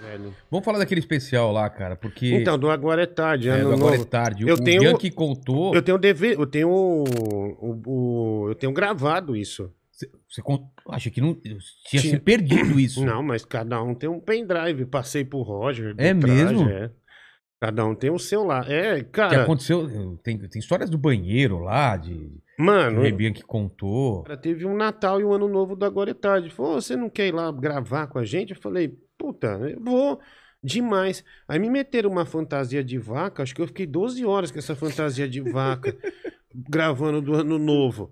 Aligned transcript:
velho. 0.00 0.34
Vamos 0.50 0.64
falar 0.64 0.78
daquele 0.78 1.00
especial 1.00 1.52
lá, 1.52 1.68
cara, 1.70 1.96
porque. 1.96 2.34
Então, 2.34 2.58
do 2.58 2.70
Agora 2.70 3.02
é 3.02 3.06
Tarde, 3.06 3.48
é, 3.48 3.52
ano 3.52 3.70
do 3.70 3.74
agora 3.74 3.90
novo. 3.96 4.02
é 4.02 4.06
tarde. 4.10 4.46
Eu 4.48 4.54
o 4.54 4.62
tenho- 4.62 4.80
Bianchi 4.80 5.10
contou. 5.10 5.74
Eu 5.74 5.82
tenho 5.82 5.98
dever, 5.98 6.38
eu 6.38 6.46
tenho 6.46 6.68
o, 6.70 7.04
o- 7.86 8.48
eu 8.48 8.54
tenho 8.54 8.72
gravado 8.72 9.36
isso. 9.36 9.72
Você, 9.92 10.08
você 10.28 10.42
con- 10.42 10.70
acha 10.90 11.10
que 11.10 11.20
não. 11.20 11.34
Tinha, 11.34 11.58
Tinha. 11.88 12.00
se 12.02 12.18
perdido 12.20 12.78
isso. 12.78 13.04
Não, 13.04 13.22
mas 13.22 13.44
cada 13.44 13.82
um 13.82 13.94
tem 13.94 14.08
um 14.08 14.20
pendrive. 14.20 14.84
Passei 14.86 15.24
pro 15.24 15.42
Roger. 15.42 15.94
É 15.98 16.14
mesmo? 16.14 16.68
é. 16.68 16.90
Cada 17.60 17.84
um 17.84 17.92
tem 17.92 18.08
o 18.08 18.20
seu 18.20 18.44
lá. 18.44 18.64
É, 18.68 18.94
O 18.94 18.96
que 18.98 19.04
cara. 19.10 19.42
aconteceu? 19.42 19.88
Tem, 20.22 20.38
tem 20.38 20.60
histórias 20.60 20.88
do 20.88 20.96
banheiro 20.96 21.58
lá, 21.58 21.96
de. 21.96 22.14
que 22.14 22.62
Mano, 22.62 23.00
o 23.00 23.02
Rebian 23.02 23.32
que 23.32 23.42
contou. 23.42 24.22
cara, 24.22 24.36
teve 24.38 24.64
um 24.64 24.76
Natal 24.76 25.20
e 25.20 25.24
um 25.24 25.32
Ano 25.32 25.48
Novo 25.48 25.74
do 25.74 25.84
Agora 25.84 26.12
é 26.12 26.14
Tarde. 26.14 26.50
Falou, 26.50 26.80
você 26.80 26.94
não 26.94 27.10
quer 27.10 27.26
ir 27.26 27.34
lá 27.34 27.50
gravar 27.50 28.06
com 28.06 28.20
a 28.20 28.24
gente? 28.24 28.50
Eu 28.54 28.60
falei, 28.60 28.96
puta, 29.18 29.48
eu 29.68 29.80
vou. 29.80 30.20
Demais. 30.62 31.24
Aí 31.46 31.58
me 31.58 31.68
meteram 31.70 32.10
uma 32.10 32.24
fantasia 32.24 32.82
de 32.82 32.98
vaca. 32.98 33.42
Acho 33.42 33.54
que 33.54 33.60
eu 33.62 33.66
fiquei 33.66 33.86
12 33.86 34.24
horas 34.24 34.50
com 34.50 34.58
essa 34.58 34.74
fantasia 34.74 35.28
de 35.28 35.40
vaca 35.40 35.96
gravando 36.54 37.20
do 37.20 37.34
Ano 37.34 37.58
Novo. 37.58 38.10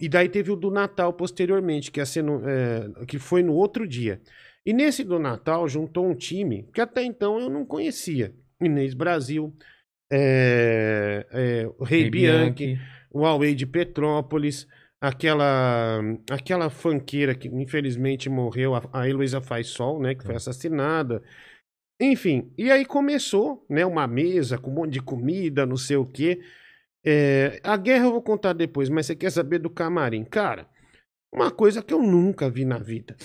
E 0.00 0.08
daí 0.08 0.28
teve 0.28 0.50
o 0.52 0.56
do 0.56 0.70
Natal 0.70 1.12
posteriormente, 1.12 1.90
que, 1.90 2.00
no- 2.22 2.42
é, 2.48 3.04
que 3.06 3.18
foi 3.18 3.42
no 3.42 3.54
outro 3.54 3.86
dia. 3.86 4.20
E 4.64 4.72
nesse 4.72 5.04
do 5.04 5.18
Natal 5.18 5.68
juntou 5.68 6.08
um 6.08 6.14
time 6.14 6.68
que 6.72 6.80
até 6.80 7.02
então 7.04 7.38
eu 7.38 7.50
não 7.50 7.66
conhecia. 7.66 8.32
Inês 8.62 8.94
Brasil, 8.94 9.52
é, 10.10 11.26
é, 11.30 11.66
o 11.78 11.84
Rei 11.84 12.08
Bianchi, 12.10 12.78
o 13.10 13.20
Huawei 13.20 13.54
de 13.54 13.66
Petrópolis, 13.66 14.66
aquela 15.06 16.00
aquela 16.30 16.70
fanqueira 16.70 17.34
que 17.34 17.48
infelizmente 17.48 18.28
morreu, 18.30 18.74
a, 18.74 18.82
a 18.92 19.08
Heloísa 19.08 19.40
Faisol, 19.40 20.00
né, 20.00 20.14
que 20.14 20.24
foi 20.24 20.34
assassinada. 20.34 21.22
Enfim, 22.00 22.52
e 22.58 22.70
aí 22.70 22.84
começou, 22.84 23.64
né, 23.68 23.84
uma 23.86 24.06
mesa 24.06 24.58
com 24.58 24.70
um 24.70 24.74
monte 24.74 24.92
de 24.94 25.02
comida, 25.02 25.66
não 25.66 25.76
sei 25.76 25.96
o 25.96 26.06
quê. 26.06 26.40
É, 27.04 27.60
a 27.62 27.76
guerra 27.76 28.06
eu 28.06 28.12
vou 28.12 28.22
contar 28.22 28.54
depois, 28.54 28.88
mas 28.88 29.06
você 29.06 29.14
quer 29.14 29.30
saber 29.30 29.58
do 29.58 29.70
camarim? 29.70 30.24
Cara, 30.24 30.68
uma 31.32 31.50
coisa 31.50 31.82
que 31.82 31.92
eu 31.92 32.02
nunca 32.02 32.48
vi 32.48 32.64
na 32.64 32.78
vida. 32.78 33.16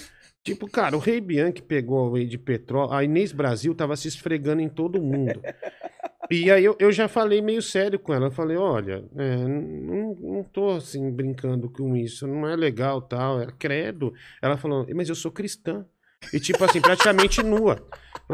Tipo, 0.43 0.69
cara, 0.69 0.95
o 0.95 0.99
Rei 0.99 1.21
Bianchi 1.21 1.61
pegou 1.61 2.15
a 2.15 2.23
de 2.23 2.37
Petrópolis, 2.37 2.97
a 2.99 3.03
Inês 3.03 3.31
Brasil 3.31 3.73
tava 3.73 3.95
se 3.95 4.07
esfregando 4.07 4.61
em 4.61 4.69
todo 4.69 5.01
mundo. 5.01 5.41
E 6.31 6.51
aí 6.51 6.63
eu, 6.63 6.75
eu 6.79 6.91
já 6.91 7.07
falei 7.07 7.41
meio 7.41 7.61
sério 7.61 7.97
com 7.99 8.13
ela. 8.13 8.27
Eu 8.27 8.31
falei, 8.31 8.55
olha, 8.57 9.03
é, 9.17 9.35
não, 9.37 10.15
não 10.15 10.43
tô 10.43 10.69
assim 10.71 11.11
brincando 11.11 11.69
com 11.69 11.95
isso, 11.95 12.27
não 12.27 12.47
é 12.47 12.55
legal 12.55 13.01
tal, 13.01 13.41
é 13.41 13.47
credo. 13.57 14.13
Ela 14.41 14.55
falou, 14.57 14.85
mas 14.95 15.09
eu 15.09 15.15
sou 15.15 15.31
cristã. 15.31 15.85
E 16.33 16.39
tipo 16.39 16.63
assim, 16.63 16.81
praticamente 16.81 17.41
nua. 17.41 17.81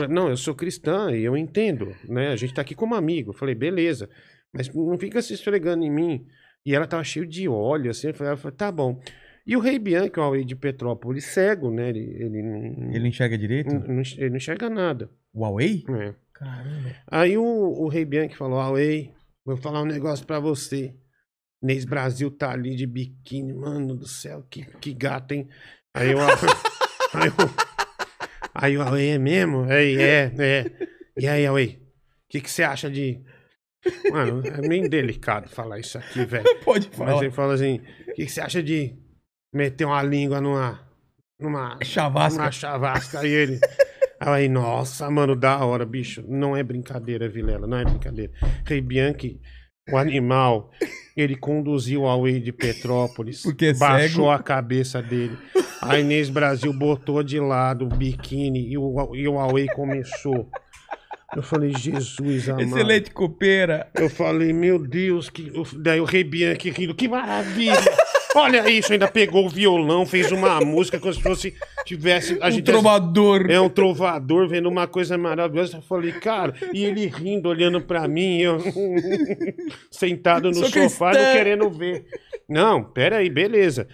Não, 0.10 0.28
eu 0.30 0.36
sou 0.36 0.54
cristã 0.56 1.12
e 1.12 1.24
eu 1.24 1.38
entendo, 1.38 1.96
né? 2.10 2.30
A 2.32 2.36
gente 2.36 2.54
tá 2.54 2.62
aqui 2.62 2.76
como 2.76 2.96
amigo. 2.96 3.30
Eu 3.30 3.34
falei, 3.36 3.56
beleza, 3.56 4.10
mas 4.52 4.74
não 4.74 4.98
fica 4.98 5.22
se 5.22 5.34
esfregando 5.34 5.84
em 5.86 5.92
mim. 5.92 6.26
E 6.66 6.74
ela 6.74 6.88
tava 6.88 7.04
cheio 7.04 7.26
de 7.26 7.48
óleo, 7.48 7.92
assim. 7.92 8.08
Eu 8.08 8.14
falei, 8.14 8.30
ela 8.32 8.38
falou, 8.38 8.58
tá 8.58 8.72
bom. 8.72 9.00
E 9.48 9.56
o 9.56 9.60
Rei 9.60 9.78
Bianchi, 9.78 10.12
o 10.18 10.22
Huawei 10.22 10.44
de 10.44 10.56
Petrópolis, 10.56 11.26
cego, 11.26 11.70
né? 11.70 11.90
Ele, 11.90 12.00
ele, 12.20 12.42
não- 12.42 12.92
Ele 12.92 13.08
enxerga 13.08 13.38
direito? 13.38 13.72
não, 13.74 14.02
ele 14.18 14.30
não 14.32 14.38
enxerga 14.38 14.68
nada. 14.70 15.08
Huawei? 15.34 15.84
É. 15.88 16.14
Caramba. 16.36 16.96
Aí 17.08 17.38
o, 17.38 17.44
o 17.44 17.88
Rei 17.88 18.06
Bianchi 18.06 18.36
falou: 18.36 18.60
Huawei, 18.60 19.12
vou 19.46 19.58
falar 19.58 19.82
um 19.82 19.86
negócio 19.86 20.26
pra 20.26 20.40
você. 20.40 20.94
Inês 21.64 21.86
Brasil 21.86 22.30
tá 22.30 22.52
ali 22.52 22.76
de 22.76 22.86
biquíni, 22.86 23.54
mano 23.54 23.96
do 23.96 24.08
céu, 24.08 24.44
que, 24.50 24.66
que 24.80 24.94
gato, 24.94 25.32
hein? 25.32 25.48
Aí 25.96 26.14
o 26.14 26.20
aí, 27.14 27.30
o- 27.30 27.56
aí 28.54 28.78
o 28.78 28.82
Huawei 28.82 29.10
é 29.12 29.18
mesmo? 29.18 29.64
Aí 29.64 29.96
é, 30.00 30.32
é. 30.38 30.72
E 31.18 31.28
aí, 31.28 31.46
Huawei, 31.48 31.82
o 31.82 32.30
que, 32.30 32.42
que 32.42 32.52
você 32.52 32.64
acha 32.64 32.90
de. 32.92 33.24
Mano, 34.12 34.42
é 34.46 34.68
meio 34.68 34.90
delicado 34.90 35.48
falar 35.50 35.80
isso 35.80 35.98
aqui, 35.98 36.26
velho. 36.26 36.44
Pode 36.66 36.88
Mas 36.90 36.98
falar. 36.98 37.24
ele 37.24 37.32
fala 37.32 37.54
assim: 37.54 37.78
o 38.10 38.14
que, 38.14 38.26
que 38.26 38.30
você 38.32 38.42
acha 38.42 38.62
de 38.62 38.96
meter 39.54 39.86
uma 39.86 40.04
língua 40.04 40.42
numa. 40.42 40.86
numa. 41.40 41.78
Chavasca. 41.84 42.42
Uma 42.44 42.52
chavasca. 42.52 43.20
Aí 43.22 43.32
ele. 43.32 43.60
Aí, 44.20 44.48
nossa, 44.48 45.10
mano, 45.10 45.36
da 45.36 45.64
hora, 45.64 45.86
bicho. 45.86 46.24
Não 46.28 46.56
é 46.56 46.64
brincadeira, 46.64 47.28
Vilela, 47.28 47.68
não 47.68 47.78
é 47.78 47.84
brincadeira. 47.84 48.32
Rei 48.66 48.82
Bianchi, 48.82 49.40
o 49.92 49.98
animal, 49.98 50.72
ele 51.16 51.36
conduziu 51.36 52.02
o 52.02 52.04
Huawei 52.06 52.40
de 52.40 52.52
Petrópolis. 52.52 53.44
Porque 53.44 53.68
é 53.68 53.74
baixou 53.74 54.26
cego. 54.26 54.30
a 54.32 54.40
cabeça 54.40 55.02
dele. 55.02 55.38
A 55.82 56.00
Inês 56.00 56.30
Brasil 56.30 56.74
botou 56.74 57.22
de 57.22 57.40
lado 57.40 57.86
o 57.86 57.90
biquíni 57.90 58.68
e 58.72 58.78
o, 58.78 59.16
e 59.16 59.28
o 59.28 59.34
Huawei 59.34 59.68
começou. 59.68 60.50
Eu 61.36 61.44
falei, 61.44 61.74
Jesus 61.76 62.50
amado. 62.50 62.64
Excelente 62.64 63.12
copeira. 63.12 63.90
Eu 63.94 64.10
falei, 64.10 64.54
meu 64.54 64.80
Deus, 64.80 65.30
que... 65.30 65.52
daí 65.78 66.00
o 66.00 66.06
Rei 66.06 66.24
Bianchi 66.24 66.70
rindo, 66.70 66.96
que 66.96 67.08
maravilha! 67.08 67.76
Olha 68.36 68.70
isso, 68.70 68.92
ainda 68.94 69.08
pegou 69.08 69.46
o 69.46 69.50
violão, 69.50 70.06
fez 70.06 70.32
uma 70.32 70.60
música 70.62 71.00
como 71.00 71.14
se 71.14 71.22
fosse 71.22 71.54
tivesse 71.86 72.38
a 72.42 72.48
Um 72.48 72.52
gente 72.52 72.66
trovador. 72.66 73.50
é 73.50 73.60
um 73.60 73.70
trovador 73.70 74.48
vendo 74.48 74.68
uma 74.68 74.88
coisa 74.88 75.18
maravilhosa. 75.18 75.78
Eu 75.78 75.82
falei, 75.82 76.12
cara, 76.12 76.54
e 76.74 76.84
ele 76.84 77.08
rindo, 77.08 77.48
olhando 77.50 77.80
pra 77.82 78.08
mim, 78.08 78.42
eu 78.42 78.60
sentado 79.90 80.50
no 80.50 80.56
Sou 80.56 80.68
sofá, 80.70 81.12
cristã. 81.12 81.28
não 81.28 81.34
querendo 81.34 81.70
ver. 81.70 82.06
Não, 82.48 82.84
peraí, 82.84 83.30
beleza. 83.30 83.88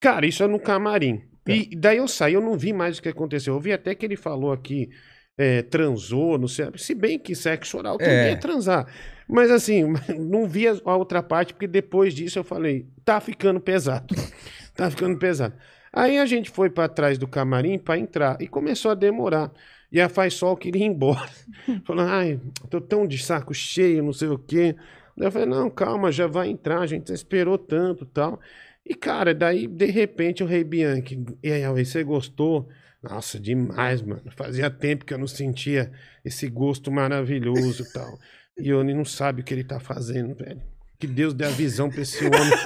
Cara, 0.00 0.26
isso 0.26 0.42
é 0.42 0.46
no 0.48 0.58
camarim. 0.58 1.22
E 1.46 1.76
daí 1.76 1.98
eu 1.98 2.06
saí, 2.08 2.34
eu 2.34 2.40
não 2.40 2.56
vi 2.56 2.72
mais 2.72 2.98
o 2.98 3.02
que 3.02 3.08
aconteceu. 3.08 3.54
Eu 3.54 3.60
vi 3.60 3.72
até 3.72 3.94
que 3.94 4.06
ele 4.06 4.16
falou 4.16 4.52
aqui, 4.52 4.88
é, 5.36 5.62
transou, 5.62 6.38
não 6.38 6.48
sei. 6.48 6.66
Se 6.76 6.94
bem 6.94 7.18
que 7.18 7.34
sexo 7.34 7.78
oral 7.78 7.98
também 7.98 8.12
É. 8.14 8.30
é 8.32 8.36
transar. 8.36 8.86
Mas 9.28 9.50
assim, 9.50 9.84
não 10.18 10.46
vi 10.46 10.66
a 10.68 10.96
outra 10.96 11.22
parte, 11.22 11.54
porque 11.54 11.66
depois 11.66 12.14
disso 12.14 12.38
eu 12.38 12.44
falei, 12.44 12.86
tá 13.04 13.20
ficando 13.20 13.60
pesado. 13.60 14.14
tá 14.76 14.90
ficando 14.90 15.18
pesado. 15.18 15.54
Aí 15.92 16.18
a 16.18 16.26
gente 16.26 16.50
foi 16.50 16.70
pra 16.70 16.88
trás 16.88 17.18
do 17.18 17.26
camarim 17.28 17.78
pra 17.78 17.98
entrar 17.98 18.36
e 18.40 18.46
começou 18.48 18.90
a 18.90 18.94
demorar. 18.94 19.52
E 19.90 20.00
a 20.00 20.08
Faisal 20.08 20.56
queria 20.56 20.82
ir 20.84 20.86
embora. 20.88 21.28
Falou, 21.84 22.04
ai, 22.06 22.40
tô 22.70 22.80
tão 22.80 23.06
de 23.06 23.18
saco 23.18 23.52
cheio, 23.52 24.02
não 24.02 24.12
sei 24.12 24.28
o 24.28 24.38
quê. 24.38 24.74
Daí 25.14 25.26
eu 25.28 25.32
falei, 25.32 25.46
não, 25.46 25.68
calma, 25.68 26.10
já 26.10 26.26
vai 26.26 26.48
entrar, 26.48 26.80
a 26.80 26.86
gente 26.86 27.12
esperou 27.12 27.58
tanto 27.58 28.06
tal. 28.06 28.40
E, 28.86 28.94
cara, 28.94 29.34
daí, 29.34 29.66
de 29.66 29.84
repente, 29.84 30.42
o 30.42 30.46
Rei 30.46 30.64
Bianchi, 30.64 31.22
e 31.42 31.52
aí, 31.52 31.84
você 31.84 32.02
gostou? 32.02 32.68
Nossa, 33.02 33.38
demais, 33.38 34.00
mano. 34.00 34.22
Fazia 34.36 34.70
tempo 34.70 35.04
que 35.04 35.12
eu 35.12 35.18
não 35.18 35.26
sentia 35.26 35.90
esse 36.24 36.48
gosto 36.48 36.90
maravilhoso 36.90 37.82
e 37.82 37.92
tal. 37.92 38.18
E 38.56 38.72
o 38.72 38.78
Oni 38.78 38.94
não 38.94 39.04
sabe 39.04 39.40
o 39.40 39.44
que 39.44 39.52
ele 39.52 39.64
tá 39.64 39.80
fazendo, 39.80 40.34
velho. 40.34 40.62
Que 40.98 41.06
Deus 41.06 41.34
dê 41.34 41.44
a 41.44 41.50
visão 41.50 41.90
pra 41.90 42.02
esse 42.02 42.24
homem, 42.24 42.58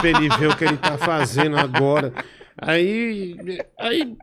pra 0.00 0.08
ele 0.08 0.28
ver 0.38 0.48
o 0.48 0.56
que 0.56 0.64
ele 0.64 0.78
tá 0.78 0.96
fazendo 0.96 1.58
agora. 1.58 2.14
Aí, 2.56 3.36
aí, 3.78 4.16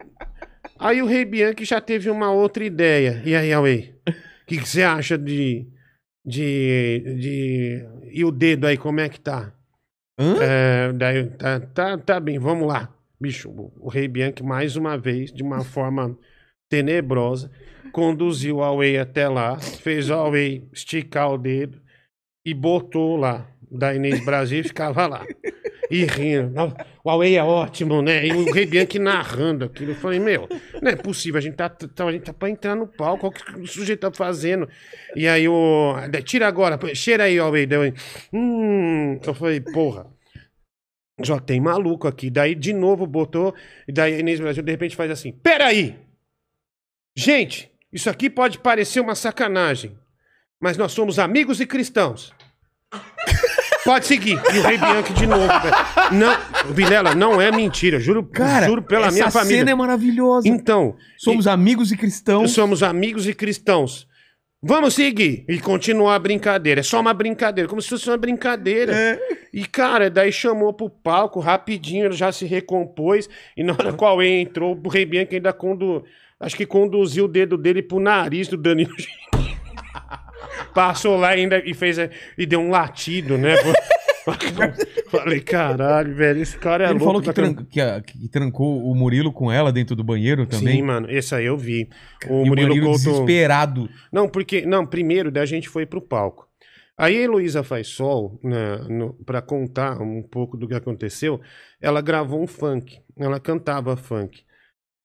aí 0.79 1.01
o 1.01 1.05
Rei 1.05 1.25
Bianchi 1.25 1.63
já 1.63 1.79
teve 1.79 2.09
uma 2.09 2.31
outra 2.31 2.63
ideia. 2.63 3.21
E 3.23 3.35
aí, 3.35 3.53
Huawei, 3.53 3.93
o 4.07 4.45
que 4.47 4.57
que 4.57 4.67
você 4.67 4.81
acha 4.81 5.15
de, 5.15 5.67
de, 6.25 7.17
de... 7.19 7.85
E 8.11 8.25
o 8.25 8.31
dedo 8.31 8.65
aí, 8.65 8.77
como 8.77 8.99
é 8.99 9.07
que 9.07 9.19
tá? 9.19 9.53
É, 10.41 10.91
daí, 10.93 11.25
tá, 11.31 11.59
tá, 11.59 11.97
tá 11.97 12.19
bem, 12.19 12.39
vamos 12.39 12.67
lá. 12.67 12.91
Bicho, 13.21 13.51
o, 13.51 13.87
Rei 13.87 14.07
Bianchi, 14.07 14.41
mais 14.41 14.75
uma 14.75 14.97
vez, 14.97 15.31
de 15.31 15.43
uma 15.43 15.63
forma 15.63 16.17
tenebrosa, 16.67 17.51
conduziu 17.91 18.55
o 18.55 18.59
Huawei 18.61 18.97
até 18.97 19.29
lá, 19.29 19.59
fez 19.59 20.09
o 20.09 20.13
Huawei 20.13 20.67
esticar 20.73 21.31
o 21.31 21.37
dedo 21.37 21.79
e 22.43 22.51
botou 22.51 23.15
lá. 23.15 23.47
Da 23.73 23.95
Inês 23.95 24.25
Brasil 24.25 24.59
e 24.59 24.63
ficava 24.63 25.07
lá. 25.07 25.25
E 25.89 26.03
rindo. 26.03 26.53
O 27.03 27.09
Huawei 27.09 27.37
é 27.37 27.43
ótimo, 27.43 28.01
né? 28.01 28.27
E 28.27 28.33
o 28.33 28.51
Rei 28.51 28.65
Bianchi 28.65 28.99
narrando 28.99 29.63
aquilo. 29.63 29.91
Eu 29.91 29.95
falei, 29.95 30.19
meu, 30.19 30.45
não 30.81 30.91
é 30.91 30.95
possível. 30.97 31.37
A 31.37 31.41
gente 31.41 31.55
tá, 31.55 31.69
tá, 31.69 32.05
a 32.05 32.11
gente 32.11 32.23
tá 32.23 32.33
pra 32.33 32.49
entrar 32.49 32.75
no 32.75 32.85
palco. 32.85 33.27
O 33.27 33.31
que 33.31 33.59
o 33.59 33.65
sujeito 33.65 34.01
tá 34.01 34.11
fazendo. 34.11 34.67
E 35.15 35.25
aí 35.25 35.47
o. 35.47 35.95
Tira 36.25 36.49
agora, 36.49 36.77
cheira 36.93 37.23
aí, 37.23 37.39
Huawei. 37.39 37.65
Deu, 37.65 37.81
hum. 38.33 39.17
Eu 39.25 39.33
falei, 39.33 39.61
porra. 39.61 40.07
Já 41.23 41.39
tem 41.39 41.59
maluco 41.61 42.07
aqui. 42.07 42.29
Daí 42.29 42.55
de 42.55 42.73
novo 42.73 43.05
botou. 43.07 43.53
E 43.87 43.91
daí 43.91 44.15
a 44.15 44.19
Inês 44.19 44.39
Brasil 44.39 44.63
de 44.63 44.71
repente 44.71 44.95
faz 44.95 45.09
assim: 45.11 45.31
Peraí! 45.31 45.97
Gente, 47.15 47.69
isso 47.91 48.09
aqui 48.09 48.29
pode 48.29 48.59
parecer 48.59 48.99
uma 48.99 49.15
sacanagem. 49.15 49.97
Mas 50.59 50.77
nós 50.77 50.91
somos 50.91 51.19
amigos 51.19 51.59
e 51.59 51.65
cristãos. 51.65 52.33
Pode 53.83 54.05
seguir. 54.05 54.39
E 54.53 54.59
o 54.59 54.61
Rei 54.61 54.77
Bianchi 54.77 55.11
de 55.13 55.25
novo. 55.25 55.47
velho. 55.47 55.75
Não, 56.11 56.73
Vilela, 56.73 57.15
não 57.15 57.41
é 57.41 57.51
mentira. 57.51 57.99
Juro, 57.99 58.23
Cara, 58.23 58.67
juro 58.67 58.83
pela 58.83 59.07
essa 59.07 59.15
minha 59.15 59.31
família. 59.31 59.57
cena 59.57 59.71
é 59.71 59.75
maravilhosa. 59.75 60.47
Então, 60.47 60.95
Somos 61.17 61.47
amigos 61.47 61.91
e 61.91 61.97
cristãos. 61.97 62.51
somos 62.51 62.83
amigos 62.83 63.27
e 63.27 63.33
cristãos. 63.33 64.07
Vamos 64.63 64.93
seguir 64.93 65.43
e 65.49 65.59
continuar 65.59 66.13
a 66.13 66.19
brincadeira. 66.19 66.81
É 66.81 66.83
só 66.83 66.99
uma 66.99 67.15
brincadeira, 67.15 67.67
como 67.67 67.81
se 67.81 67.89
fosse 67.89 68.07
uma 68.07 68.17
brincadeira. 68.17 68.93
É. 68.95 69.19
E, 69.51 69.65
cara, 69.65 70.07
daí 70.07 70.31
chamou 70.31 70.71
pro 70.71 70.87
palco, 70.87 71.39
rapidinho, 71.39 72.05
ele 72.05 72.13
já 72.13 72.31
se 72.31 72.45
recompôs. 72.45 73.27
E 73.57 73.63
na 73.63 73.73
hora 73.73 73.91
qual 73.91 74.21
ele 74.21 74.41
entrou, 74.41 74.79
o 74.83 74.87
Rei 74.87 75.03
Bianchi 75.03 75.35
ainda 75.35 75.51
condu... 75.51 76.03
acho 76.39 76.55
que 76.55 76.67
conduziu 76.67 77.25
o 77.25 77.27
dedo 77.27 77.57
dele 77.57 77.81
pro 77.81 77.99
nariz 77.99 78.47
do 78.47 78.55
Danilo. 78.55 78.93
Passou 80.75 81.17
lá 81.17 81.29
ainda 81.29 81.59
e 81.65 81.73
fez 81.73 81.97
e 82.37 82.45
deu 82.45 82.59
um 82.59 82.69
latido, 82.69 83.39
né? 83.39 83.55
Falei, 85.09 85.39
caralho, 85.41 86.15
velho, 86.15 86.41
esse 86.41 86.57
cara 86.57 86.83
é 86.85 86.87
Ele 86.87 86.93
louco. 86.99 87.05
falou 87.05 87.21
que, 87.21 87.27
tá 87.27 87.33
tran- 87.33 87.55
que 87.65 87.81
a- 87.81 88.01
que 88.01 88.27
trancou 88.29 88.83
o 88.89 88.95
Murilo 88.95 89.31
com 89.33 89.51
ela 89.51 89.71
dentro 89.71 89.95
do 89.95 90.03
banheiro 90.03 90.45
também. 90.45 90.75
Sim, 90.77 90.81
mano, 90.83 91.09
esse 91.09 91.33
aí 91.35 91.45
eu 91.45 91.57
vi. 91.57 91.89
O 92.29 92.45
Murilo, 92.45 92.67
Murilo 92.69 92.85
Couto. 92.87 92.99
desesperado. 93.03 93.89
Não, 94.11 94.27
porque. 94.29 94.65
Não, 94.65 94.85
primeiro 94.85 95.31
daí 95.31 95.43
a 95.43 95.45
gente 95.45 95.67
foi 95.69 95.85
pro 95.85 96.01
palco. 96.01 96.47
Aí 96.97 97.17
a 97.17 97.21
Heloísa 97.21 97.63
faz 97.63 97.87
sol, 97.87 98.39
né, 98.43 98.77
pra 99.25 99.41
contar 99.41 99.99
um 100.01 100.21
pouco 100.21 100.55
do 100.55 100.67
que 100.67 100.75
aconteceu, 100.75 101.41
ela 101.81 101.99
gravou 101.99 102.43
um 102.43 102.47
funk. 102.47 102.99
Ela 103.17 103.39
cantava 103.39 103.97
funk. 103.97 104.41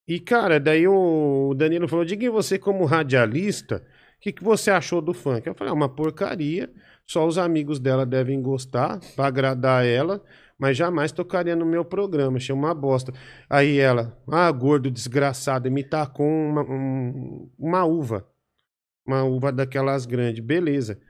E, 0.07 0.21
cara, 0.21 0.61
daí 0.61 0.87
o 0.87 1.55
Danilo 1.57 1.89
falou: 1.89 2.05
Diga 2.05 2.31
você, 2.31 2.59
como 2.59 2.85
radialista, 2.85 3.77
o 4.19 4.21
que, 4.21 4.33
que 4.33 4.45
você 4.45 4.71
achou 4.71 5.01
do 5.01 5.15
funk? 5.15 5.47
Eu 5.47 5.55
falei: 5.55 5.71
é 5.73 5.75
uma 5.75 5.89
porcaria. 5.89 6.71
Só 7.07 7.27
os 7.27 7.39
amigos 7.39 7.79
dela 7.79 8.05
devem 8.05 8.43
gostar, 8.43 9.01
pra 9.15 9.27
agradar 9.27 9.85
ela, 9.87 10.23
mas 10.59 10.77
jamais 10.77 11.13
tocaria 11.13 11.55
no 11.55 11.65
meu 11.67 11.85
programa. 11.85 12.37
Achei 12.39 12.55
uma 12.55 12.75
bosta. 12.75 13.13
Aí 13.49 13.79
ela, 13.79 14.17
ah, 14.31 14.51
gordo 14.51 14.91
desgraçado, 14.91 15.71
me 15.71 15.85
tacou 15.85 16.27
uma, 16.27 16.63
um- 16.63 17.51
uma 17.59 17.85
uva. 17.85 18.27
Uma 19.07 19.25
uva 19.25 19.53
daquelas 19.53 20.07
grandes, 20.07 20.45
beleza. 20.45 21.01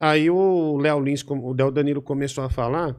Aí 0.00 0.30
o 0.30 0.76
Léo 0.78 1.00
Lins, 1.00 1.24
o 1.28 1.54
Del 1.54 1.70
Danilo 1.70 2.02
começou 2.02 2.44
a 2.44 2.50
falar. 2.50 2.96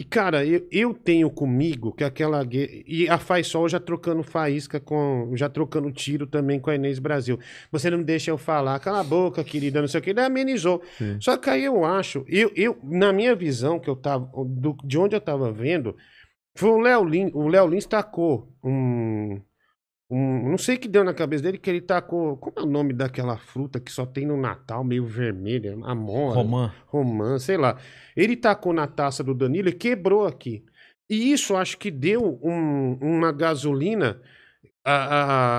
E, 0.00 0.04
cara, 0.04 0.46
eu, 0.46 0.66
eu 0.72 0.94
tenho 0.94 1.28
comigo 1.30 1.92
que 1.92 2.02
aquela. 2.02 2.42
E 2.86 3.06
a 3.06 3.18
Faisol 3.18 3.68
já 3.68 3.78
trocando 3.78 4.22
faísca 4.22 4.80
com. 4.80 5.30
Já 5.36 5.46
trocando 5.46 5.92
tiro 5.92 6.26
também 6.26 6.58
com 6.58 6.70
a 6.70 6.74
Inês 6.74 6.98
Brasil. 6.98 7.38
Você 7.70 7.90
não 7.90 8.02
deixa 8.02 8.30
eu 8.30 8.38
falar. 8.38 8.78
Cala 8.80 9.00
a 9.00 9.04
boca, 9.04 9.44
querida, 9.44 9.78
não 9.82 9.88
sei 9.88 10.00
o 10.00 10.02
que. 10.02 10.14
Daí 10.14 10.24
amenizou. 10.24 10.80
Sim. 10.96 11.18
Só 11.20 11.36
que 11.36 11.50
aí 11.50 11.64
eu 11.64 11.84
acho. 11.84 12.24
Eu, 12.26 12.50
eu, 12.56 12.78
na 12.82 13.12
minha 13.12 13.34
visão, 13.34 13.78
que 13.78 13.90
eu 13.90 13.94
tava. 13.96 14.24
do- 14.46 14.78
de 14.82 14.96
onde 14.96 15.14
eu 15.14 15.20
tava 15.20 15.52
vendo, 15.52 15.94
foi 16.56 16.70
o 16.70 16.80
Léo 16.80 17.04
Lins. 17.04 17.30
O 17.34 17.46
Léo 17.46 17.66
Lins 17.66 17.84
tacou 17.84 18.50
um. 18.64 19.38
Um, 20.10 20.50
não 20.50 20.58
sei 20.58 20.74
o 20.74 20.78
que 20.78 20.88
deu 20.88 21.04
na 21.04 21.14
cabeça 21.14 21.44
dele, 21.44 21.56
que 21.58 21.70
ele 21.70 21.80
tacou. 21.80 22.36
Como 22.36 22.58
é 22.58 22.62
o 22.62 22.66
nome 22.66 22.92
daquela 22.92 23.36
fruta 23.36 23.78
que 23.78 23.92
só 23.92 24.04
tem 24.04 24.26
no 24.26 24.36
Natal, 24.36 24.82
meio 24.82 25.04
vermelha? 25.06 25.78
Amora. 25.84 26.34
Romã. 26.34 26.72
Romã, 26.86 27.38
sei 27.38 27.56
lá. 27.56 27.76
Ele 28.16 28.36
tacou 28.36 28.72
na 28.72 28.86
taça 28.88 29.22
do 29.22 29.32
Danilo 29.34 29.68
e 29.68 29.72
quebrou 29.72 30.26
aqui. 30.26 30.64
E 31.08 31.32
isso 31.32 31.54
acho 31.56 31.78
que 31.78 31.90
deu 31.90 32.40
um- 32.42 32.98
uma 33.00 33.30
gasolina. 33.32 34.20
A, 34.84 34.92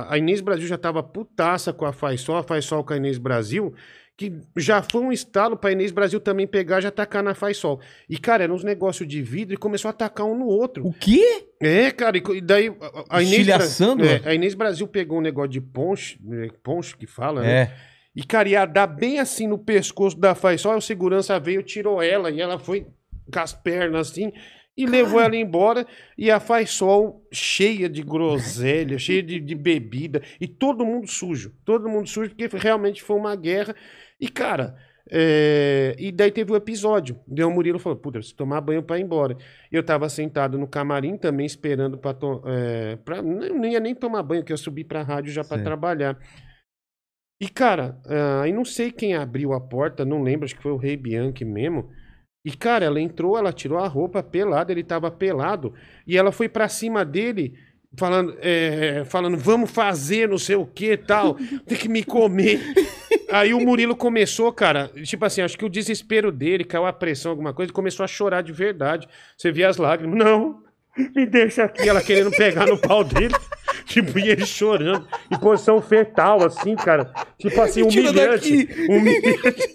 a, 0.10 0.14
a 0.14 0.18
Inês 0.18 0.42
Brasil 0.42 0.68
já 0.68 0.78
tava 0.78 1.02
putaça 1.04 1.72
com 1.72 1.86
a 1.86 1.94
Faisol, 1.94 2.38
a 2.38 2.44
Faisol 2.44 2.84
com 2.84 2.92
a 2.94 2.98
Inês 2.98 3.18
Brasil, 3.18 3.74
que 4.18 4.34
já 4.58 4.82
foi 4.82 5.02
um 5.02 5.12
estalo 5.12 5.56
pra 5.56 5.72
Inês 5.72 5.92
Brasil 5.92 6.20
também 6.20 6.48
pegar 6.48 6.80
e 6.80 6.82
já 6.82 6.90
atacar 6.90 7.24
na 7.24 7.34
Faisol. 7.36 7.80
E, 8.10 8.18
cara, 8.18 8.44
era 8.44 8.54
uns 8.54 8.64
negócios 8.64 9.08
de 9.08 9.22
vidro 9.22 9.54
e 9.54 9.58
começou 9.58 9.88
a 9.90 9.92
atacar 9.92 10.26
um 10.26 10.38
no 10.38 10.48
outro. 10.48 10.86
O 10.86 10.92
quê? 10.92 11.48
É, 11.62 11.92
cara, 11.92 12.18
e 12.18 12.42
daí 12.42 12.74
a- 13.10 13.22
Inês, 13.22 13.38
Estilhaçando? 13.40 14.04
é, 14.06 14.22
a 14.26 14.34
Inês 14.34 14.54
Brasil 14.56 14.88
pegou 14.88 15.20
um 15.20 15.22
negócio 15.22 15.52
de 15.52 15.62
ponche, 15.62 16.20
é, 16.32 16.48
ponche 16.64 16.96
que 16.98 17.06
fala, 17.08 17.42
né? 17.42 17.62
É. 17.62 17.74
E, 18.16 18.24
cara, 18.24 18.50
ia 18.50 18.66
dar 18.66 18.88
bem 18.88 19.20
assim 19.20 19.48
no 19.48 19.58
pescoço 19.58 20.20
da 20.20 20.36
Faisal, 20.36 20.78
o 20.78 20.82
segurança 20.82 21.40
veio, 21.40 21.64
tirou 21.64 22.02
ela, 22.02 22.30
e 22.30 22.42
ela 22.42 22.60
foi 22.60 22.86
com 23.32 23.40
as 23.40 23.54
pernas 23.54 24.10
assim, 24.12 24.34
e 24.76 24.86
levou 24.86 25.22
ela 25.22 25.36
embora, 25.36 25.86
e 26.18 26.30
a 26.30 26.40
Faisal 26.40 27.22
cheia 27.32 27.88
de 27.88 28.02
groselha, 28.02 28.98
cheia 29.00 29.24
de, 29.24 29.40
de 29.40 29.56
bebida, 29.56 30.22
e 30.42 30.48
todo 30.48 30.86
mundo 30.86 31.08
sujo, 31.08 31.54
todo 31.64 31.88
mundo 31.88 32.10
sujo, 32.10 32.32
porque 32.36 32.50
realmente 32.58 33.02
foi 33.02 33.16
uma 33.16 33.36
guerra, 33.36 33.76
e, 34.20 34.28
cara... 34.28 34.76
é, 35.10 35.96
E 35.98 36.12
daí 36.12 36.32
teve 36.32 36.52
o 36.52 36.56
episódio. 36.56 37.20
Daí 37.28 37.46
o 37.46 37.52
Murilo 37.52 37.80
falou: 37.80 37.98
Puta, 37.98 38.20
preciso 38.20 38.36
tomar 38.36 38.62
banho 38.62 38.84
pra 38.84 39.00
ir 39.00 39.04
embora. 39.04 39.38
Eu 39.72 39.84
tava 39.84 40.10
sentado 40.10 40.58
no 40.58 40.68
camarim 40.68 41.18
também, 41.18 41.46
esperando 41.46 41.98
pra. 41.98 42.14
To... 42.14 42.42
É, 42.46 42.96
pra... 42.98 43.22
Não 43.22 43.50
não 43.50 43.66
ia 43.66 43.80
nem 43.80 43.96
tomar 43.96 44.24
banho, 44.24 44.44
que 44.44 44.54
eu 44.54 44.58
subi 44.58 44.84
pra 44.84 45.02
rádio 45.04 45.32
já 45.32 45.44
pra 45.44 45.58
Sim. 45.58 45.64
trabalhar. 45.64 46.18
E, 47.42 47.50
cara, 47.50 48.00
ah, 48.06 48.44
aí 48.44 48.54
não 48.54 48.64
sei 48.64 48.92
quem 48.92 49.16
abriu 49.16 49.52
a 49.54 49.60
porta, 49.60 50.06
não 50.06 50.22
lembro, 50.22 50.46
acho 50.46 50.56
que 50.56 50.62
foi 50.62 50.72
o 50.72 50.78
Rei 50.78 50.96
Bianchi 50.96 51.44
mesmo. 51.44 51.90
E, 52.46 52.52
cara, 52.52 52.86
ela 52.86 53.02
entrou, 53.02 53.36
ela 53.36 53.52
tirou 53.52 53.80
a 53.80 53.88
roupa 53.88 54.22
pelada, 54.22 54.72
ele 54.72 54.84
tava 54.84 55.10
pelado, 55.10 55.74
e 56.06 56.16
ela 56.16 56.32
foi 56.32 56.48
pra 56.48 56.70
cima 56.70 57.04
dele, 57.04 57.54
falando, 57.98 58.38
é, 58.40 59.04
falando, 59.06 59.38
vamos 59.38 59.72
fazer 59.72 60.30
não 60.30 60.38
sei 60.38 60.56
o 60.56 60.68
que 60.68 60.96
tal, 60.96 61.36
tem 61.66 61.78
que 61.78 61.90
me 61.90 62.04
comer. 62.04 62.60
Aí 63.32 63.54
o 63.54 63.60
Murilo 63.60 63.96
começou, 63.96 64.52
cara, 64.52 64.90
tipo 65.04 65.24
assim, 65.26 65.42
acho 65.42 65.58
que 65.58 65.66
o 65.66 65.70
desespero 65.70 66.32
dele, 66.32 66.64
caiu 66.64 66.86
a 66.86 66.94
pressão, 66.94 67.32
alguma 67.32 67.54
coisa, 67.54 67.70
ele 67.70 67.76
começou 67.76 68.04
a 68.04 68.08
chorar 68.08 68.42
de 68.42 68.52
verdade. 68.52 69.08
Você 69.38 69.52
via 69.52 69.70
as 69.70 69.78
lágrimas, 69.78 70.18
não, 70.18 70.62
me 71.16 71.26
deixa 71.26 71.64
aqui, 71.64 71.88
ela 71.88 72.02
querendo 72.02 72.32
pegar 72.32 72.66
no 72.68 72.78
pau 72.78 73.04
dele. 73.04 73.34
Tipo, 73.86 74.18
e 74.20 74.30
ele 74.30 74.46
chorando, 74.46 75.06
em 75.30 75.38
posição 75.38 75.82
fetal, 75.82 76.46
assim, 76.46 76.76
cara. 76.76 77.12
Tipo 77.38 77.60
assim, 77.62 77.82
humilhante. 77.82 78.70
humilhante. 78.88 79.74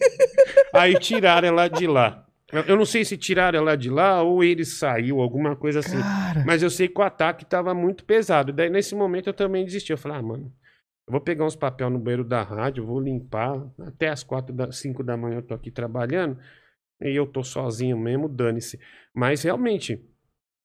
Aí 0.73 0.99
tiraram 0.99 1.49
ela 1.49 1.69
de 1.69 1.87
lá. 1.87 2.25
Eu- 2.53 2.63
Eu 2.69 2.77
não 2.77 2.85
sei 2.87 3.05
se 3.05 3.17
tiraram 3.17 3.59
ela 3.59 3.77
de 3.77 3.91
lá 3.91 4.23
ou 4.23 4.43
ele 4.45 4.65
saiu, 4.65 5.21
alguma 5.21 5.55
coisa 5.57 5.81
assim. 5.81 5.99
Cara. 6.01 6.45
Mas 6.47 6.63
eu 6.63 6.71
sei 6.71 6.89
que 6.89 6.99
o 6.99 7.03
ataque 7.05 7.45
tava 7.45 7.75
muito 7.75 8.05
pesado. 8.05 8.53
Daí, 8.53 8.71
nesse 8.71 8.95
momento, 8.95 9.27
eu 9.29 9.35
também 9.35 9.65
desisti. 9.65 9.91
Eu 9.93 9.99
falei, 9.99 10.19
ah, 10.19 10.23
mano, 10.23 10.51
eu 11.07 11.13
vou 11.13 11.21
pegar 11.21 11.45
uns 11.45 11.55
papel 11.57 11.89
no 11.91 11.99
banheiro 11.99 12.25
da 12.25 12.43
rádio, 12.43 12.85
vou 12.85 13.01
limpar. 13.01 13.63
Até 13.87 14.09
as 14.09 14.23
quatro, 14.25 14.55
da, 14.55 14.73
cinco 14.73 15.03
da 15.05 15.17
manhã 15.17 15.37
eu 15.37 15.43
tô 15.43 15.55
aqui 15.55 15.71
trabalhando. 15.71 16.37
E 17.01 17.15
eu 17.15 17.27
tô 17.27 17.45
sozinho 17.45 17.99
mesmo, 17.99 18.29
dane-se. 18.29 18.81
Mas, 19.15 19.43
realmente, 19.43 20.03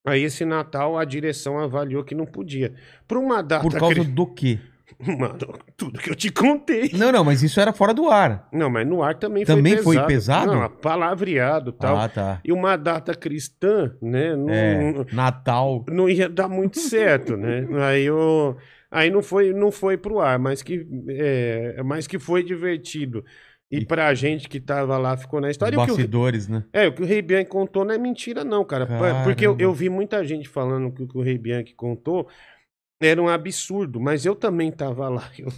aí 0.06 0.24
esse 0.24 0.46
Natal 0.46 0.98
a 0.98 1.04
direção 1.06 1.60
avaliou 1.60 2.04
que 2.04 2.16
não 2.16 2.26
podia. 2.26 2.74
Por 3.08 3.18
uma 3.18 3.42
data... 3.44 3.62
Por 3.62 3.78
causa 3.78 4.04
do 4.04 4.26
quê? 4.26 4.60
Mano, 5.00 5.38
tudo 5.78 6.00
que 6.00 6.10
eu 6.10 6.16
te 6.16 6.30
contei. 6.32 6.92
Não, 6.94 7.12
não, 7.12 7.24
mas 7.24 7.42
isso 7.44 7.60
era 7.60 7.72
fora 7.72 7.94
do 7.94 8.10
ar. 8.10 8.48
Não, 8.52 8.70
mas 8.70 8.86
no 8.88 9.02
ar 9.02 9.16
também, 9.16 9.46
Também 9.46 9.78
foi 9.78 9.96
foi 9.96 10.06
pesado. 10.06 10.50
pesado? 10.50 10.54
Não, 10.54 10.70
palavreado 10.70 11.72
tal. 11.72 11.98
Ah, 11.98 12.10
tá. 12.10 12.42
E 12.44 12.52
uma 12.52 12.76
data 12.78 13.14
cristã, 13.14 13.96
né? 14.02 14.36
Não, 14.36 14.50
É, 14.50 15.06
Natal. 15.14 15.86
não 15.90 16.10
ia 16.10 16.28
dar 16.28 16.48
muito 16.50 16.80
certo, 16.80 17.38
né? 17.38 17.68
Aí 17.88 18.04
eu, 18.04 18.58
aí 18.92 19.10
não 19.10 19.24
foi, 19.24 19.54
não 19.54 19.72
foi 19.72 19.98
pro 19.98 20.20
ar, 20.20 20.38
mas 20.38 20.62
que, 20.62 20.86
é, 21.10 21.82
mas 21.84 22.06
que 22.06 22.20
foi 22.20 22.44
divertido. 22.44 23.24
E, 23.72 23.78
E- 23.78 23.86
pra 23.86 24.14
gente 24.14 24.50
que 24.50 24.60
tava 24.60 24.98
lá 24.98 25.16
ficou 25.16 25.40
na 25.40 25.50
história. 25.50 25.74
E 25.76 25.78
o 25.78 25.86
bastidores, 25.86 26.48
né? 26.50 26.66
é, 26.74 26.88
o 26.90 26.94
que 26.94 27.02
o 27.02 27.06
Rei 27.06 27.22
Bianchi 27.22 27.46
contou 27.48 27.86
não 27.86 27.94
é 27.96 27.98
mentira, 27.98 28.44
não, 28.44 28.66
cara. 28.66 28.86
Caramba. 28.86 29.24
Porque 29.24 29.48
eu, 29.48 29.56
eu 29.58 29.74
vi 29.74 29.90
muita 29.90 30.24
gente 30.26 30.50
falando 30.50 30.92
que 30.92 31.04
o 31.04 31.08
que 31.08 31.18
o 31.18 31.22
Rei 31.22 31.38
Bianchi 31.38 31.74
contou 31.74 32.28
era 33.02 33.22
um 33.22 33.28
absurdo, 33.28 34.00
mas 34.00 34.26
eu 34.26 34.36
também 34.36 34.72
tava 34.72 35.10
lá. 35.10 35.30
Eu, 35.38 35.52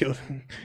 eu, 0.00 0.14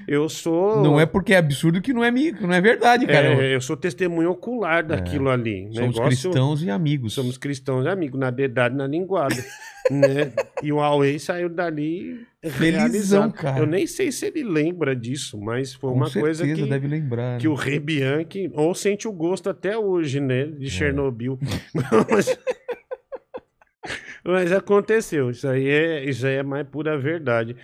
eu 0.08 0.30
sou. 0.30 0.82
Não 0.84 1.00
é 1.00 1.06
porque 1.06 1.34
é 1.34 1.38
absurdo 1.38 1.82
que 1.82 1.94
não 1.94 2.04
é, 2.04 2.12
que 2.12 2.42
não 2.46 2.54
é 2.54 2.62
verdade, 2.62 3.08
cara. 3.08 3.28
É, 3.44 3.56
eu 3.56 3.62
sou 3.62 3.76
testemunho 3.76 4.32
ocular 4.32 4.86
daquilo 4.86 5.30
ali. 5.30 5.64
Somos 5.74 5.96
Negócio- 5.96 6.30
cristãos 6.30 6.64
e 6.64 6.70
amigos. 6.70 7.14
Somos 7.14 7.38
cristãos 7.38 7.86
e 7.86 7.90
amigos, 7.90 8.20
na 8.20 8.30
dedada 8.30 8.74
e 8.74 8.78
na 8.78 8.88
linguada. 8.88 9.36
né? 9.92 10.32
E 10.64 10.72
o 10.72 10.78
Huawei 10.78 11.20
saiu 11.20 11.50
dali 11.50 12.26
Felizão, 12.50 13.32
cara. 13.32 13.60
Eu 13.60 13.66
nem 13.66 13.88
sei 13.88 14.12
se 14.12 14.28
ele 14.28 14.44
lembra 14.44 14.96
disso, 14.96 15.40
mas 15.40 15.74
foi 15.74 15.92
Com 15.92 15.98
uma 15.98 16.12
coisa 16.12 16.46
que, 16.46 16.66
deve 16.66 16.88
lembrar. 16.88 17.40
que 17.40 17.48
né? 17.48 17.54
o 17.54 17.56
Rei 17.56 17.80
Bianchi 17.80 18.52
ou 18.54 18.74
sente 18.76 19.08
o 19.08 19.12
gosto 19.12 19.50
até 19.50 19.78
hoje, 19.78 20.20
né? 20.20 20.46
De 20.46 20.70
Chernobyl. 20.70 21.40
mas, 22.10 22.38
mas 24.26 24.52
aconteceu. 24.52 25.30
Isso 25.30 25.48
aí, 25.48 25.68
é, 25.68 26.04
isso 26.04 26.26
aí 26.26 26.36
é 26.36 26.44
mais 26.44 26.68
pura 26.68 26.98
verdade. 26.98 27.56